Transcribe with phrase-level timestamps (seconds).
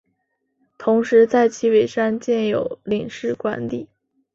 [0.79, 3.87] 同时在旗尾山建有领事官邸。